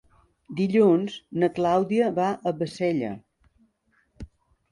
[0.59, 3.13] Dilluns na Clàudia va a Bassella.